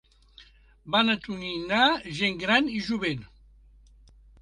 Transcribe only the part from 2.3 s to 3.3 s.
gran i jovent.